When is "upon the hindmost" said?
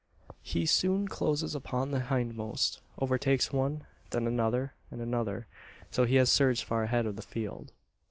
1.53-2.81